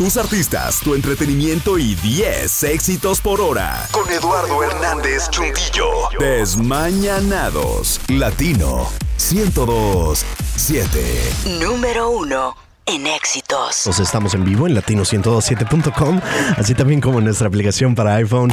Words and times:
tus 0.00 0.16
artistas, 0.16 0.80
tu 0.80 0.94
entretenimiento 0.94 1.76
y 1.76 1.94
10 1.94 2.62
éxitos 2.62 3.20
por 3.20 3.38
hora. 3.38 3.86
Con 3.92 4.10
Eduardo 4.10 4.64
Hernández 4.64 5.28
Chuntillo. 5.28 6.08
Desmañanados. 6.18 8.00
Latino 8.08 8.88
102 9.18 10.24
7. 10.56 11.60
Número 11.60 12.08
1 12.12 12.69
en 12.90 13.06
éxitos. 13.06 13.86
Nos 13.86 14.00
estamos 14.00 14.34
en 14.34 14.44
vivo 14.44 14.66
en 14.66 14.74
latino1027.com, 14.76 16.20
así 16.56 16.74
también 16.74 17.00
como 17.00 17.20
nuestra 17.20 17.46
aplicación 17.46 17.94
para 17.94 18.16
iPhone 18.16 18.52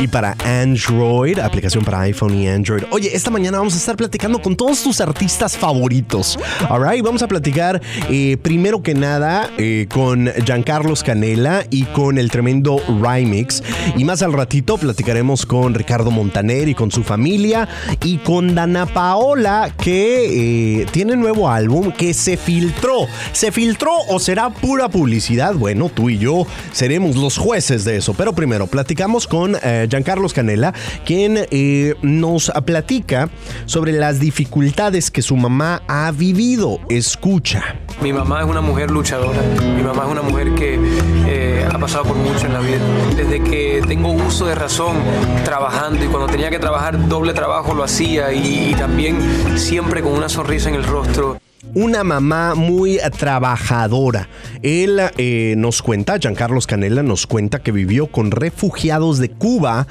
y 0.00 0.08
para 0.08 0.34
Android, 0.44 1.38
aplicación 1.38 1.84
para 1.84 2.00
iPhone 2.00 2.34
y 2.34 2.48
Android. 2.48 2.84
Oye, 2.90 3.14
esta 3.14 3.30
mañana 3.30 3.58
vamos 3.58 3.74
a 3.74 3.76
estar 3.76 3.96
platicando 3.96 4.40
con 4.40 4.56
todos 4.56 4.82
tus 4.82 5.02
artistas 5.02 5.58
favoritos. 5.58 6.38
Alright, 6.70 7.04
vamos 7.04 7.22
a 7.22 7.28
platicar 7.28 7.82
eh, 8.08 8.38
primero 8.40 8.82
que 8.82 8.94
nada 8.94 9.50
eh, 9.58 9.86
con 9.92 10.30
Giancarlos 10.46 11.02
Canela 11.02 11.66
y 11.68 11.84
con 11.84 12.16
el 12.16 12.30
tremendo 12.30 12.80
Rymix. 12.88 13.62
Y 13.96 14.04
más 14.04 14.22
al 14.22 14.32
ratito 14.32 14.78
platicaremos 14.78 15.44
con 15.44 15.74
Ricardo 15.74 16.10
Montaner 16.10 16.68
y 16.70 16.74
con 16.74 16.90
su 16.90 17.02
familia 17.02 17.68
y 18.02 18.16
con 18.18 18.54
Dana 18.54 18.86
Paola 18.86 19.74
que 19.76 20.80
eh, 20.80 20.86
tiene 20.90 21.16
nuevo 21.16 21.50
álbum 21.50 21.92
que 21.92 22.14
se 22.14 22.38
filtró. 22.38 23.06
Se 23.32 23.52
filtró 23.52 23.73
o 24.08 24.18
será 24.18 24.50
pura 24.50 24.88
publicidad? 24.88 25.54
Bueno, 25.54 25.88
tú 25.88 26.10
y 26.10 26.18
yo 26.18 26.46
seremos 26.72 27.16
los 27.16 27.38
jueces 27.38 27.84
de 27.84 27.96
eso. 27.96 28.14
Pero 28.14 28.32
primero, 28.32 28.66
platicamos 28.66 29.26
con 29.26 29.56
eh, 29.62 29.86
Giancarlos 29.90 30.32
Canela, 30.32 30.72
quien 31.04 31.46
eh, 31.50 31.94
nos 32.02 32.52
platica 32.64 33.28
sobre 33.66 33.92
las 33.92 34.20
dificultades 34.20 35.10
que 35.10 35.22
su 35.22 35.36
mamá 35.36 35.82
ha 35.88 36.10
vivido. 36.12 36.80
Escucha. 36.88 37.76
Mi 38.00 38.12
mamá 38.12 38.40
es 38.40 38.46
una 38.46 38.60
mujer 38.60 38.90
luchadora. 38.90 39.40
Mi 39.76 39.82
mamá 39.82 40.04
es 40.04 40.10
una 40.10 40.22
mujer 40.22 40.54
que 40.54 40.78
eh, 41.26 41.66
ha 41.70 41.78
pasado 41.78 42.04
por 42.04 42.16
mucho 42.16 42.46
en 42.46 42.52
la 42.52 42.60
vida. 42.60 42.78
Desde 43.16 43.42
que 43.42 43.82
tengo 43.86 44.12
uso 44.12 44.46
de 44.46 44.54
razón 44.54 44.96
trabajando 45.44 46.04
y 46.04 46.08
cuando 46.08 46.26
tenía 46.26 46.50
que 46.50 46.58
trabajar 46.58 47.08
doble 47.08 47.32
trabajo 47.32 47.74
lo 47.74 47.84
hacía 47.84 48.32
y 48.32 48.74
también 48.78 49.18
siempre 49.56 50.02
con 50.02 50.12
una 50.12 50.28
sonrisa 50.28 50.68
en 50.68 50.76
el 50.76 50.84
rostro 50.84 51.38
una 51.74 52.04
mamá 52.04 52.54
muy 52.54 52.98
trabajadora. 53.18 54.28
Él 54.62 55.00
eh, 55.16 55.54
nos 55.56 55.82
cuenta, 55.82 56.18
Giancarlos 56.18 56.66
Canela 56.66 57.02
nos 57.02 57.26
cuenta 57.26 57.60
que 57.60 57.72
vivió 57.72 58.06
con 58.06 58.30
refugiados 58.30 59.18
de 59.18 59.30
Cuba. 59.30 59.86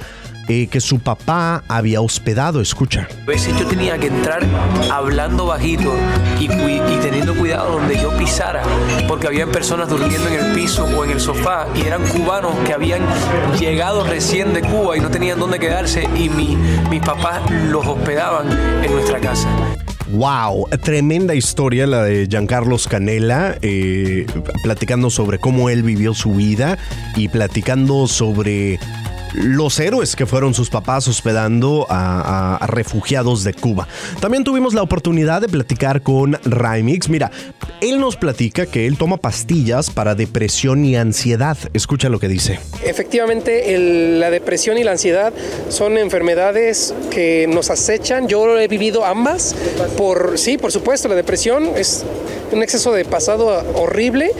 Eh, 0.49 0.67
que 0.67 0.81
su 0.81 0.99
papá 0.99 1.63
había 1.69 2.01
hospedado, 2.01 2.59
escucha. 2.59 3.07
A 3.23 3.25
veces 3.25 3.57
yo 3.57 3.65
tenía 3.65 3.97
que 3.97 4.07
entrar 4.07 4.45
hablando 4.91 5.45
bajito 5.45 5.93
y, 6.37 6.51
y, 6.51 6.99
teniendo 7.01 7.33
cuidado 7.33 7.71
donde 7.71 7.95
yo 7.95 8.09
pisara, 8.17 8.61
porque 9.07 9.27
había 9.27 9.47
personas 9.47 9.87
durmiendo 9.87 10.27
en 10.27 10.45
el 10.45 10.53
piso 10.53 10.83
o 10.83 11.05
en 11.05 11.11
el 11.11 11.21
sofá 11.21 11.67
y 11.73 11.83
eran 11.83 12.05
cubanos 12.07 12.51
que 12.65 12.73
habían 12.73 13.03
llegado 13.57 14.03
recién 14.03 14.53
de 14.53 14.59
Cuba 14.59 14.97
y 14.97 14.99
no 14.99 15.09
tenían 15.09 15.39
dónde 15.39 15.59
quedarse 15.59 16.09
y 16.13 16.27
mi, 16.27 16.57
mis 16.89 17.01
papás 17.01 17.49
los 17.69 17.85
hospedaban 17.87 18.51
en 18.83 18.91
nuestra 18.91 19.21
casa. 19.21 19.47
Wow, 20.11 20.67
tremenda 20.83 21.33
historia 21.33 21.87
la 21.87 22.03
de 22.03 22.27
Giancarlos 22.27 22.87
Canela, 22.87 23.57
eh, 23.61 24.25
platicando 24.61 25.09
sobre 25.09 25.39
cómo 25.39 25.69
él 25.69 25.81
vivió 25.81 26.13
su 26.13 26.33
vida 26.33 26.77
y 27.15 27.29
platicando 27.29 28.07
sobre 28.07 28.79
los 29.33 29.79
héroes 29.79 30.15
que 30.15 30.25
fueron 30.25 30.53
sus 30.53 30.69
papás 30.69 31.07
hospedando 31.07 31.85
a, 31.89 32.65
refugiados 32.67 33.43
de 33.43 33.53
Cuba. 33.53 33.87
También 34.19 34.43
tuvimos 34.43 34.73
la 34.73 34.81
oportunidad 34.81 35.41
de 35.41 35.49
platicar 35.49 36.01
con 36.01 36.37
Rymix. 36.43 37.09
Mira, 37.09 37.31
él 37.81 37.99
nos 37.99 38.15
platica 38.15 38.65
que 38.65 38.87
él 38.87 38.97
toma 38.97 39.17
pastillas 39.17 39.89
para 39.89 40.15
depresión 40.15 40.85
y 40.85 40.95
ansiedad. 40.95 41.57
Escucha 41.73 42.09
lo 42.09 42.19
que 42.19 42.27
dice. 42.27 42.59
Efectivamente, 42.83 43.77
la 44.19 44.29
depresión 44.29 44.77
y 44.77 44.83
la 44.83 44.91
ansiedad 44.91 45.33
son 45.69 45.97
enfermedades 45.97 46.93
que 47.09 47.47
nos 47.47 47.69
acechan. 47.69 48.27
Yo 48.27 48.57
he 48.57 48.67
vivido 48.67 49.05
ambas. 49.05 49.55
Por 49.97 50.37
sí, 50.37 50.57
por 50.57 50.71
supuesto, 50.71 51.07
la 51.07 51.15
depresión 51.15 51.71
es 51.75 52.05
un 52.53 52.63
exceso 52.63 52.91
de 52.93 53.05
pasado 53.05 53.47
horrible 53.75 54.31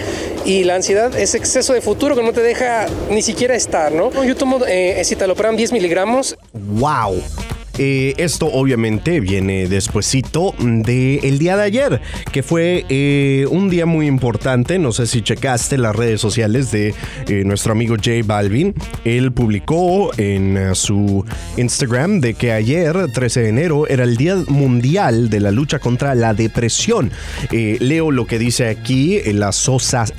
y 0.46 0.64
la 0.64 0.76
ansiedad 0.76 1.16
es 1.18 1.36
exceso 1.36 1.74
de 1.74 1.82
futuro 1.82 2.16
que 2.16 2.24
no 2.24 2.34
te 2.34 2.42
deja 2.42 2.88
ni 3.10 3.22
siquiera 3.22 3.56
estar, 3.56 3.92
¿no? 3.92 4.24
Yo 4.24 4.36
tomo 4.36 4.60
eh, 4.68 5.02
citalopram 5.04 5.56
10 5.56 5.72
miligramos. 5.72 6.36
¡Wow! 6.54 7.22
Eh, 7.78 8.14
esto 8.18 8.46
obviamente 8.48 9.20
viene 9.20 9.68
despuesito 9.68 10.54
del 10.60 11.40
día 11.40 11.58
de 11.58 11.64
ayer, 11.64 12.02
que 12.32 12.44
fue 12.44 12.86
eh, 12.90 13.48
un 13.50 13.70
día 13.70 13.86
muy 13.86 14.08
importante. 14.08 14.78
No 14.80 14.92
sé 14.92 15.08
si 15.08 15.22
checaste 15.22 15.78
las 15.78 15.96
redes 15.96 16.22
sociales 16.22 16.72
de 16.72 16.94
eh, 17.28 17.44
nuestro 17.46 17.72
amigo 17.72 17.96
J 17.96 18.12
Balvin. 18.26 18.76
Él 19.06 19.32
publicó 19.32 20.12
en 20.18 20.76
su 20.76 21.26
Instagram 21.58 22.20
de 22.20 22.36
que 22.36 22.52
ayer, 22.52 23.12
13 23.12 23.42
de 23.42 23.50
enero, 23.50 23.88
era 23.88 24.04
el 24.04 24.18
Día 24.18 24.36
Mundial 24.48 25.30
de 25.30 25.40
la 25.40 25.52
Lucha 25.52 25.80
contra 25.80 26.14
la 26.16 26.34
Depresión. 26.34 27.12
leo 27.52 28.12
lo 28.12 28.28
que 28.28 28.38
dice 28.40 28.68
aquí 28.68 29.20
la 29.34 29.52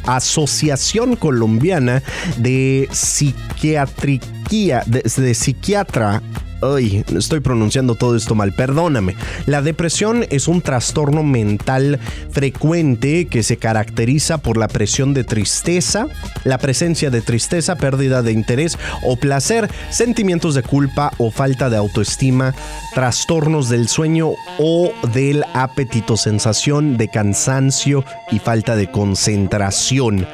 Asociación 0.07 1.17
Colombiana 1.17 2.03
de 2.39 2.89
Psiquiatría, 2.91 4.83
de 4.87 5.35
Psiquiatra 5.35 6.23
Ay, 6.63 7.05
estoy 7.17 7.41
pronunciando 7.41 7.95
todo 7.95 8.17
esto 8.17 8.35
mal, 8.35 8.53
perdóname. 8.53 9.17
La 9.47 9.61
depresión 9.61 10.25
es 10.31 10.49
un 10.49 10.63
trastorno 10.63 11.23
mental 11.23 11.99
frecuente 12.31 13.27
que 13.27 13.43
se 13.43 13.57
caracteriza 13.57 14.39
por 14.39 14.57
la 14.57 14.69
presión 14.69 15.15
de 15.15 15.25
tristeza, 15.25 16.07
la 16.45 16.59
presencia 16.59 17.11
de 17.11 17.21
tristeza, 17.21 17.77
pérdida 17.77 18.23
de 18.23 18.33
interés 18.33 18.79
o 19.05 19.17
placer, 19.17 19.71
sentimientos 19.91 20.55
de 20.55 20.63
culpa 20.63 21.13
o 21.19 21.31
falta 21.31 21.69
de 21.69 21.77
autoestima, 21.77 22.55
trastornos 22.95 23.69
del 23.69 23.89
sueño 23.89 24.33
o 24.59 24.93
del 25.13 25.45
apetito, 25.53 26.17
sensación 26.17 26.97
de 26.97 27.09
cansancio 27.09 28.05
y 28.31 28.39
falta 28.39 28.77
de 28.77 28.91
concentración. 28.91 30.27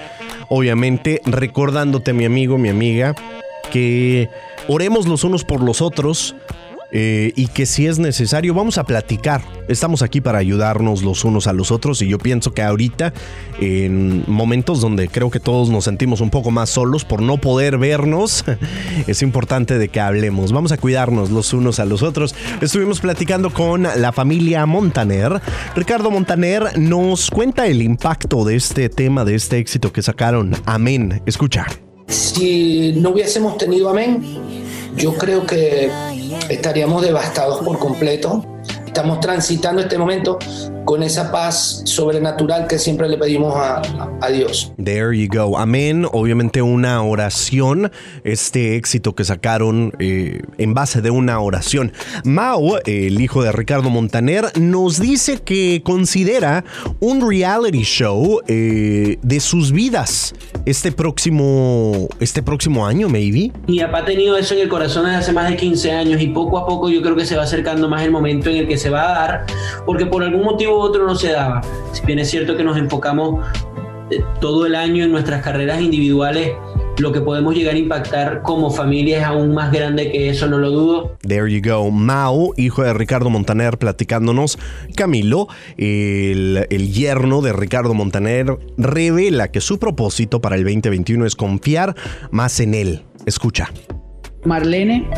Obviamente, 0.49 1.23
recordándote 1.25 2.13
mi 2.13 2.25
amigo, 2.25 2.59
mi 2.59 2.69
amiga, 2.69 3.15
que 3.71 4.29
oremos 4.69 5.07
los 5.07 5.25
unos 5.25 5.45
por 5.45 5.63
los 5.63 5.81
otros 5.81 6.35
eh, 6.93 7.33
y 7.37 7.47
que 7.47 7.67
si 7.67 7.87
es 7.87 7.99
necesario 7.99 8.55
vamos 8.55 8.79
a 8.79 8.85
platicar. 8.85 9.43
Estamos 9.69 10.03
aquí 10.03 10.21
para 10.21 10.39
ayudarnos 10.39 11.03
los 11.03 11.25
unos 11.25 11.47
a 11.47 11.53
los 11.53 11.71
otros 11.71 12.03
y 12.03 12.09
yo 12.09 12.19
pienso 12.19 12.53
que 12.53 12.63
ahorita, 12.63 13.13
en 13.61 14.25
momentos 14.27 14.81
donde 14.81 15.09
creo 15.09 15.31
que 15.31 15.39
todos 15.39 15.71
nos 15.71 15.85
sentimos 15.85 16.21
un 16.21 16.31
poco 16.31 16.51
más 16.51 16.71
solos 16.71 17.05
por 17.05 17.23
no 17.23 17.39
poder 17.39 17.79
vernos, 17.79 18.45
es 19.07 19.23
importante 19.23 19.79
de 19.79 19.89
que 19.89 20.01
hablemos. 20.01 20.53
Vamos 20.53 20.73
a 20.73 20.79
cuidarnos 20.79 21.31
los 21.31 21.53
unos 21.53 21.79
a 21.79 21.85
los 21.85 22.03
otros. 22.03 22.35
Estuvimos 22.61 23.01
platicando 23.01 23.53
con 23.53 23.83
la 23.83 24.13
familia 24.13 24.67
Montaner. 24.67 25.41
Ricardo 25.77 26.11
Montaner 26.11 26.77
nos 26.79 27.31
cuenta 27.31 27.67
el 27.67 27.83
impacto 27.83 28.45
de 28.45 28.57
este 28.57 28.89
tema, 28.89 29.25
de 29.25 29.37
este 29.37 29.59
éxito 29.59 29.93
que 29.93 30.03
sacaron. 30.03 30.55
Amén. 30.67 31.23
Escucha. 31.27 31.67
Si 32.11 32.93
no 32.97 33.11
hubiésemos 33.11 33.57
tenido 33.57 33.89
amén, 33.89 34.23
yo 34.97 35.15
creo 35.15 35.47
que 35.47 35.91
estaríamos 36.49 37.03
devastados 37.03 37.65
por 37.65 37.79
completo. 37.79 38.45
Estamos 38.85 39.21
transitando 39.21 39.83
este 39.83 39.97
momento 39.97 40.39
con 40.85 41.03
esa 41.03 41.31
paz 41.31 41.83
sobrenatural 41.85 42.67
que 42.67 42.79
siempre 42.79 43.09
le 43.09 43.17
pedimos 43.17 43.55
a, 43.57 43.83
Dios. 44.31 44.73
There 44.83 45.17
you 45.17 45.29
go. 45.29 45.59
Amén. 45.59 46.07
Obviamente 46.13 46.63
una 46.63 47.03
oración, 47.03 47.91
este 48.23 48.77
éxito 48.77 49.15
que 49.15 49.25
sacaron 49.25 49.93
eh, 49.99 50.43
en 50.59 50.75
base 50.75 51.01
de 51.01 51.11
una 51.11 51.41
oración. 51.41 51.93
Mao, 52.25 52.79
el 52.85 53.21
hijo 53.21 53.43
de 53.43 53.51
Ricardo 53.51 53.91
Montaner, 53.91 54.47
nos 54.59 55.01
dice 55.01 55.39
que 55.39 55.83
considera 55.85 56.65
un 57.01 57.29
reality 57.29 57.83
show 57.83 58.41
eh, 58.47 59.19
de 59.23 59.41
sus 59.41 59.73
vidas 59.73 60.35
este 60.65 60.93
próximo, 60.93 62.09
este 62.21 62.43
próximo 62.43 62.87
año, 62.87 63.09
maybe. 63.09 63.53
Mi 63.67 63.81
papá 63.81 63.99
ha 63.99 64.05
tenido 64.05 64.37
eso 64.37 64.55
en 64.55 64.61
el 64.61 64.69
corazón 64.69 65.05
desde 65.05 65.19
hace 65.19 65.33
más 65.33 65.51
de 65.51 65.57
15 65.57 65.93
años 65.93 66.21
y 66.21 66.29
poco 66.29 66.59
a 66.59 66.67
poco 66.67 66.89
yo 66.89 67.03
creo 67.03 67.17
que 67.17 67.25
se 67.25 67.37
va 67.37 67.43
acercando 67.43 67.89
más 67.89 68.03
el 68.03 68.11
momento 68.11 68.51
en 68.51 68.57
el 68.57 68.69
que 68.69 68.77
se 68.77 68.91
va 68.91 69.11
a 69.11 69.13
dar, 69.13 69.47
porque 69.87 70.07
por 70.07 70.23
algún 70.23 70.45
motivo 70.45 70.70
u 70.71 70.81
otro 70.81 71.07
no 71.07 71.15
se 71.15 71.33
daba. 71.33 71.61
Si 71.93 72.05
bien 72.07 72.19
es 72.19 72.31
cierto 72.31 72.57
que 72.57 72.65
nos 72.65 72.77
enfocamos 72.77 73.45
eh, 74.11 74.23
todo 74.41 74.67
el 74.67 74.75
año 74.75 75.05
en 75.05 75.13
nuestras 75.13 75.43
carreras 75.43 75.81
individuales, 75.81 76.53
lo 76.99 77.13
que 77.13 77.21
podemos 77.21 77.55
llegar 77.55 77.75
a 77.75 77.79
impactar 77.79 78.43
como 78.43 78.71
familia 78.71 79.19
es 79.19 79.25
aún 79.25 79.55
más 79.55 79.73
grande 79.73 80.11
que 80.11 80.29
eso, 80.29 80.47
no 80.47 80.59
lo 80.59 80.71
dudo. 80.71 81.17
There 81.27 81.51
you 81.51 81.63
go. 81.63 81.91
Mao, 81.91 82.53
hijo 82.57 82.83
de 82.83 82.93
Ricardo 82.93 83.31
Montaner, 83.31 83.79
platicándonos. 83.79 84.59
Camilo, 84.97 85.49
el, 85.77 86.67
el 86.69 86.93
yerno 86.93 87.41
de 87.41 87.53
Ricardo 87.53 87.95
Montaner, 87.95 88.59
revela 88.77 89.49
que 89.49 89.61
su 89.61 89.79
propósito 89.79 90.41
para 90.41 90.57
el 90.57 90.65
2021 90.65 91.27
es 91.27 91.37
confiar 91.37 91.95
más 92.31 92.61
en 92.61 92.75
él. 92.75 93.03
Escucha. 93.27 93.71
Marlene, 94.45 95.09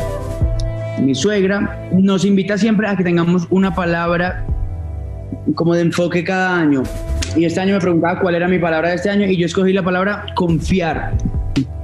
mi 1.01 1.15
suegra, 1.15 1.89
nos 1.93 2.25
invita 2.25 2.57
siempre 2.57 2.87
a 2.87 2.95
que 2.95 3.03
tengamos 3.03 3.47
una 3.49 3.73
palabra 3.73 4.45
como 5.55 5.75
de 5.75 5.81
enfoque 5.81 6.23
cada 6.23 6.57
año. 6.59 6.83
y 7.35 7.45
este 7.45 7.59
año 7.59 7.73
me 7.73 7.79
preguntaba 7.79 8.19
cuál 8.19 8.35
era 8.35 8.47
mi 8.47 8.59
palabra 8.59 8.89
de 8.89 8.95
este 8.95 9.09
año 9.09 9.25
y 9.25 9.37
yo 9.37 9.45
escogí 9.45 9.73
la 9.73 9.83
palabra 9.83 10.25
confiar. 10.35 11.13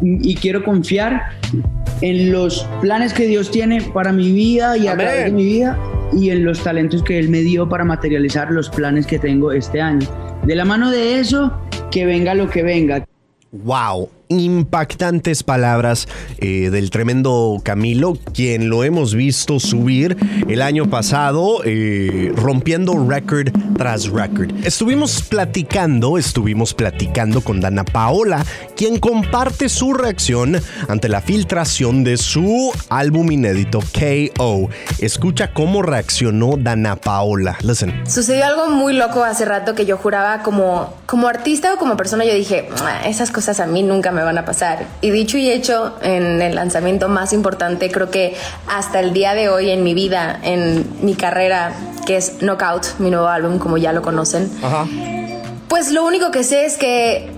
Y 0.01 0.35
quiero 0.35 0.63
confiar 0.63 1.23
en 2.01 2.31
los 2.31 2.67
planes 2.81 3.13
que 3.13 3.25
Dios 3.27 3.51
tiene 3.51 3.81
para 3.81 4.11
mi 4.11 4.31
vida 4.31 4.77
y 4.77 4.87
a 4.87 4.93
Amén. 4.93 5.05
través 5.07 5.25
de 5.25 5.31
mi 5.31 5.43
vida 5.43 5.77
y 6.13 6.29
en 6.29 6.43
los 6.45 6.63
talentos 6.63 7.03
que 7.03 7.19
Él 7.19 7.29
me 7.29 7.39
dio 7.41 7.67
para 7.67 7.83
materializar 7.83 8.51
los 8.51 8.69
planes 8.69 9.05
que 9.05 9.19
tengo 9.19 9.51
este 9.51 9.81
año. 9.81 10.07
De 10.45 10.55
la 10.55 10.65
mano 10.65 10.89
de 10.89 11.19
eso, 11.19 11.51
que 11.91 12.05
venga 12.05 12.33
lo 12.33 12.49
que 12.49 12.63
venga. 12.63 13.05
Wow, 13.51 14.09
impactantes 14.29 15.43
palabras 15.43 16.07
eh, 16.37 16.69
del 16.69 16.91
tremendo 16.91 17.59
Camilo, 17.63 18.17
quien 18.33 18.69
lo 18.69 18.83
hemos 18.83 19.15
visto 19.15 19.59
subir 19.59 20.15
el 20.47 20.61
año 20.61 20.89
pasado, 20.89 21.61
eh, 21.65 22.31
rompiendo 22.35 23.07
récord 23.07 23.49
tras 23.79 24.09
récord. 24.09 24.51
Estuvimos 24.65 25.21
platicando, 25.21 26.17
estuvimos 26.17 26.73
platicando 26.73 27.39
con 27.39 27.61
Dana 27.61 27.85
Paola, 27.85 28.45
quien 28.75 28.99
comparte 28.99 29.69
su 29.69 29.93
reacción 29.93 30.61
ante 30.89 31.07
la 31.07 31.21
filtración 31.21 32.03
de 32.03 32.17
su 32.17 32.73
álbum 32.89 33.31
inédito 33.31 33.79
KO. 33.79 34.69
Escucha 34.99 35.53
cómo 35.53 35.81
reaccionó 35.81 36.57
Dana 36.57 36.97
Paola. 36.97 37.57
Listen. 37.61 38.03
Sucedió 38.05 38.45
algo 38.45 38.69
muy 38.69 38.91
loco 38.91 39.23
hace 39.23 39.45
rato 39.45 39.75
que 39.75 39.85
yo 39.85 39.95
juraba 39.95 40.43
como, 40.43 40.93
como 41.05 41.29
artista 41.29 41.73
o 41.73 41.77
como 41.77 41.95
persona, 41.95 42.25
yo 42.25 42.33
dije, 42.33 42.67
"Ah, 42.81 43.07
esas 43.07 43.31
cosas 43.31 43.61
a 43.61 43.65
mí 43.65 43.81
nunca 43.81 44.11
me 44.11 44.23
van 44.23 44.37
a 44.37 44.43
pasar. 44.43 44.87
Y 44.99 45.09
dicho 45.09 45.37
y 45.37 45.49
hecho, 45.49 45.95
en 46.01 46.41
el 46.41 46.55
lanzamiento 46.55 47.07
más 47.07 47.31
importante, 47.31 47.89
creo 47.89 48.11
que 48.11 48.35
hasta 48.67 48.99
el 48.99 49.13
día 49.13 49.35
de 49.35 49.47
hoy 49.47 49.69
en 49.69 49.83
mi 49.85 49.93
vida, 49.93 50.37
en 50.43 50.85
mi 51.01 51.15
carrera, 51.15 51.71
que 52.09 52.17
es 52.17 52.37
Knockout, 52.41 52.97
mi 52.97 53.11
nuevo 53.11 53.27
álbum, 53.27 53.59
como 53.59 53.77
ya 53.77 53.93
lo 53.93 54.01
conocen, 54.01 54.49
Ajá. 54.63 54.87
pues 55.67 55.91
lo 55.91 56.03
único 56.07 56.31
que 56.31 56.43
sé 56.43 56.65
es 56.65 56.75
que 56.75 57.29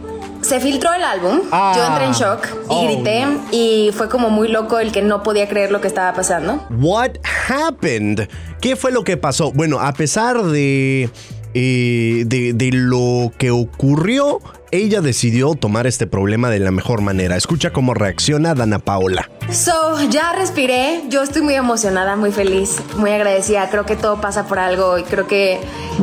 se 0.42 0.62
filtró 0.62 0.94
el 0.94 1.04
álbum, 1.04 1.42
Ah. 1.52 1.74
yo 1.76 1.86
entré 1.86 2.06
en 2.06 2.14
shock 2.14 2.46
y 2.46 2.58
Oh. 2.70 2.84
grité 2.86 3.26
y 3.52 3.92
fue 3.94 4.08
como 4.08 4.30
muy 4.30 4.48
loco 4.48 4.80
el 4.80 4.94
que 4.94 5.02
no 5.02 5.24
podía 5.24 5.50
creer 5.50 5.72
lo 5.74 5.82
que 5.82 5.90
estaba 5.90 6.14
pasando. 6.14 6.66
What 6.70 7.18
happened? 7.50 8.30
¿Qué 8.62 8.78
fue 8.78 8.94
lo 8.94 9.04
que 9.04 9.18
pasó? 9.18 9.52
Bueno, 9.52 9.82
a 9.82 9.92
pesar 9.92 10.42
de, 10.42 11.10
eh, 11.54 12.24
de, 12.26 12.54
de 12.54 12.70
lo 12.72 13.34
que 13.38 13.52
ocurrió, 13.52 14.40
ella 14.72 15.02
decidió 15.02 15.56
tomar 15.56 15.86
este 15.86 16.08
problema 16.08 16.50
de 16.50 16.60
la 16.60 16.72
mejor 16.72 17.02
manera. 17.02 17.36
Escucha 17.36 17.72
cómo 17.74 17.94
reacciona 17.94 18.56
Dana 18.56 18.80
Paola. 18.80 19.30
So, 19.52 20.02
ya 20.10 20.34
respiré. 20.34 21.04
Yo 21.10 21.22
estoy 21.24 21.42
muy 21.42 21.56
emocionada, 21.56 22.16
muy 22.16 22.32
feliz, 22.32 22.78
muy 22.96 23.12
agradecida. 23.12 23.70
Creo 23.70 23.86
que 23.86 23.98
todo 23.98 24.22
pasa 24.22 24.48
por 24.48 24.60
algo 24.60 24.98
y 24.98 25.04
creo 25.04 25.28
que 25.28 25.60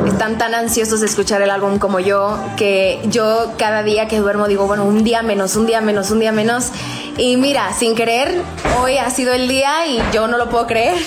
están 0.06 0.37
tan 0.37 0.55
ansiosos 0.55 1.00
de 1.00 1.06
escuchar 1.06 1.41
el 1.41 1.50
álbum 1.50 1.79
como 1.79 1.99
yo 1.99 2.38
que 2.56 3.00
yo 3.11 3.55
cada 3.59 3.82
día 3.82 4.06
que 4.06 4.19
duermo 4.19 4.49
digo, 4.49 4.67
bueno, 4.67 4.85
un 4.85 5.03
día 5.03 5.23
menos, 5.23 5.56
un 5.56 5.67
día 5.67 5.81
menos, 5.81 6.11
un 6.11 6.21
día 6.21 6.32
menos. 6.32 6.71
Y 7.17 7.37
mira, 7.37 7.73
sin 7.73 7.94
querer, 7.94 8.43
hoy 8.81 8.99
ha 8.99 9.11
sido 9.11 9.32
el 9.32 9.49
día 9.49 9.87
y 9.87 9.99
yo 10.12 10.29
no 10.29 10.37
lo 10.37 10.50
puedo 10.50 10.67
creer. 10.67 10.99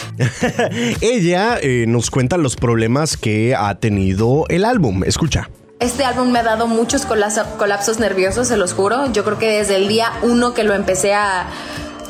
ella 1.01 1.57
eh, 1.61 1.85
nos 1.87 2.09
cuenta 2.09 2.37
los 2.37 2.55
problemas 2.55 3.17
que 3.17 3.55
ha 3.55 3.75
tenido 3.75 4.45
el 4.49 4.65
álbum. 4.65 5.03
Escucha. 5.03 5.47
Este 5.81 6.05
álbum 6.05 6.29
me 6.29 6.39
ha 6.39 6.43
dado 6.43 6.67
muchos 6.67 7.07
colapso- 7.07 7.57
colapsos 7.57 7.97
nerviosos, 7.99 8.47
se 8.47 8.55
los 8.55 8.73
juro. 8.73 9.11
Yo 9.11 9.23
creo 9.23 9.39
que 9.39 9.49
desde 9.49 9.77
el 9.77 9.87
día 9.87 10.11
uno 10.21 10.53
que 10.53 10.63
lo 10.63 10.75
empecé 10.75 11.13
a, 11.15 11.47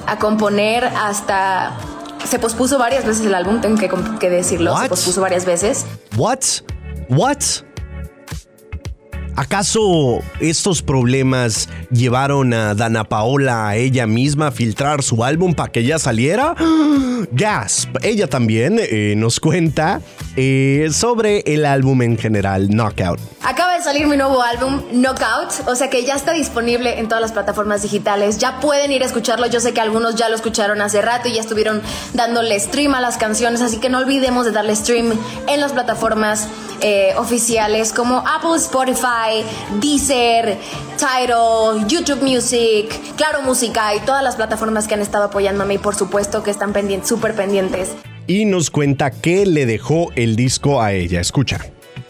a 0.06 0.20
componer 0.20 0.84
hasta... 0.84 1.72
Se 2.26 2.38
pospuso 2.38 2.78
varias 2.78 3.06
veces 3.06 3.26
el 3.26 3.34
álbum, 3.34 3.62
tengo 3.62 3.78
que, 4.20 4.30
decirlo. 4.30 4.78
Se 4.78 4.90
pospuso 4.90 5.22
varias 5.22 5.46
veces. 5.46 5.86
What? 6.18 6.40
What? 7.10 7.38
¿Acaso 9.38 10.20
estos 10.42 10.82
problemas 10.82 11.70
llevaron 11.90 12.54
a 12.54 12.76
Dana 12.76 13.06
Paola 13.06 13.70
a 13.70 13.76
ella 13.78 14.06
misma 14.06 14.48
a 14.48 14.52
filtrar 14.52 15.02
su 15.02 15.24
álbum 15.24 15.54
para 15.54 15.72
que 15.72 15.84
ya 15.86 15.98
saliera? 15.98 16.56
Gasp. 17.32 17.96
Ella 18.04 18.28
también 18.28 18.80
eh, 18.80 19.14
nos 19.16 19.40
cuenta 19.40 20.02
eh, 20.36 20.90
sobre 20.92 21.40
el 21.46 21.66
álbum 21.66 22.02
en 22.02 22.18
general, 22.18 22.68
Knockout. 22.70 23.20
Salir 23.82 24.08
mi 24.08 24.18
nuevo 24.18 24.42
álbum, 24.42 24.82
Knockout, 24.92 25.68
o 25.68 25.76
sea 25.76 25.90
que 25.90 26.04
ya 26.06 26.16
está 26.16 26.34
disponible 26.34 27.00
en 27.00 27.08
todas 27.08 27.22
las 27.22 27.32
plataformas 27.32 27.82
digitales. 27.82 28.38
Ya 28.38 28.60
pueden 28.60 28.92
ir 28.92 29.04
a 29.04 29.06
escucharlo. 29.06 29.48
Yo 29.48 29.60
sé 29.60 29.74
que 29.74 29.82
algunos 29.82 30.16
ya 30.16 30.30
lo 30.30 30.36
escucharon 30.36 30.82
hace 30.82 31.02
rato 31.02 31.28
y 31.28 31.34
ya 31.34 31.42
estuvieron 31.42 31.82
dándole 32.14 32.60
stream 32.60 32.94
a 32.96 33.02
las 33.02 33.18
canciones, 33.18 33.62
así 33.62 33.78
que 33.78 33.90
no 33.90 33.98
olvidemos 33.98 34.46
de 34.46 34.52
darle 34.52 34.76
stream 34.76 35.14
en 35.48 35.60
las 35.60 35.72
plataformas 35.74 36.48
eh, 36.82 37.14
oficiales 37.18 37.94
como 37.94 38.24
Apple, 38.28 38.58
Spotify, 38.58 39.44
Deezer, 39.80 40.58
Tidal, 40.98 41.88
YouTube 41.88 42.22
Music, 42.22 42.90
Claro 43.16 43.42
Música 43.42 43.96
y 43.96 44.00
todas 44.00 44.24
las 44.24 44.36
plataformas 44.36 44.88
que 44.88 44.94
han 44.94 45.02
estado 45.02 45.26
apoyándome 45.26 45.76
y 45.76 45.78
por 45.78 45.96
supuesto 45.96 46.44
que 46.44 46.52
están 46.52 46.74
pendientes, 46.74 47.10
súper 47.10 47.36
pendientes. 47.36 47.90
Y 48.28 48.46
nos 48.46 48.70
cuenta 48.70 49.12
qué 49.12 49.46
le 49.46 49.66
dejó 49.66 50.12
el 50.16 50.36
disco 50.36 50.82
a 50.82 50.94
ella. 50.94 51.20
Escucha. 51.20 51.60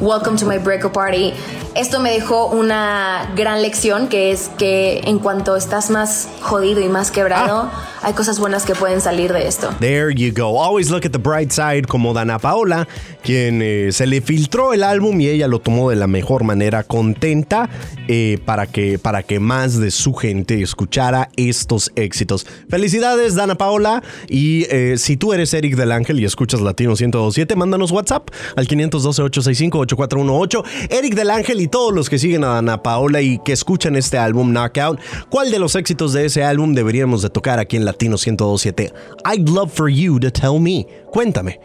Welcome 0.01 0.36
to 0.38 0.48
my 0.48 0.57
breakup 0.57 0.94
party. 0.94 1.31
Esto 1.75 2.00
me 2.00 2.12
dejó 2.12 2.48
una 2.48 3.31
gran 3.36 3.62
lección 3.62 4.07
que 4.07 4.31
es 4.31 4.50
que 4.57 5.01
en 5.06 5.19
cuanto 5.19 5.56
estás 5.56 5.92
más 5.92 6.27
jodido 6.42 6.81
y 6.81 6.89
más 6.89 7.12
quebrado, 7.12 7.69
hay 8.03 8.13
cosas 8.13 8.39
buenas 8.39 8.65
que 8.65 8.74
pueden 8.74 9.00
salir 9.01 9.31
de 9.31 9.48
esto. 9.48 9.69
There 9.80 10.13
you 10.13 10.33
go. 10.33 10.62
Always 10.62 10.89
look 10.89 11.06
at 11.06 11.12
the 11.12 11.19
bright 11.19 11.51
side, 11.51 11.88
como 11.88 12.13
Dana 12.13 12.39
Paola, 12.39 12.88
quien 13.24 13.62
eh, 13.62 13.92
se 13.92 14.07
le 14.07 14.21
filtró 14.21 14.74
el 14.74 14.83
álbum 14.83 15.21
y 15.21 15.27
ella 15.27 15.48
lo 15.48 15.59
tomó 15.59 15.92
de 15.92 15.95
la 15.95 16.07
mejor 16.07 16.44
manera, 16.44 16.83
contenta 16.83 17.69
eh, 18.07 18.39
para, 18.45 18.65
que, 18.68 18.98
para 18.98 19.21
que 19.24 19.39
más 19.39 19.80
de 19.80 19.92
su 19.92 20.13
gente 20.13 20.62
escuchara 20.62 21.30
estos 21.36 21.92
éxitos. 21.95 22.48
Felicidades, 22.69 23.36
Dana 23.36 23.56
Paola. 23.56 24.01
Y 24.27 24.65
eh, 24.69 24.95
si 24.97 25.18
tú 25.18 25.33
eres 25.33 25.54
Eric 25.54 25.75
del 25.75 25.92
Ángel 25.92 26.19
y 26.19 26.25
escuchas 26.25 26.62
Latino 26.62 26.92
1027, 26.92 27.56
mándanos 27.56 27.92
WhatsApp 27.92 28.30
al 28.56 28.68
512-865-8418. 28.68 30.63
Eric 30.89 31.13
del 31.13 31.30
Ángel 31.30 31.62
y 31.62 31.68
todos 31.68 31.94
los 31.94 32.09
que 32.09 32.18
siguen 32.18 32.44
a 32.44 32.56
Dana 32.56 32.81
Paola 32.81 33.21
y 33.21 33.38
que 33.39 33.54
escuchan 33.54 33.95
este 33.95 34.18
álbum, 34.18 34.51
Knockout, 34.51 35.00
¿cuál 35.30 35.51
de 35.51 35.59
los 35.59 35.75
éxitos 35.75 36.13
de 36.13 36.25
ese 36.25 36.44
álbum 36.44 36.74
deberíamos 36.74 37.21
de 37.21 37.30
tocar 37.30 37.59
aquí 37.59 37.77
en 37.77 37.86
Latino 37.91 38.15
1027? 38.15 38.89
I'd 39.25 39.49
love 39.49 39.73
for 39.73 39.89
you 39.89 40.17
to 40.19 40.31
tell 40.31 40.59
me. 40.59 40.85
Cuéntame. 41.13 41.61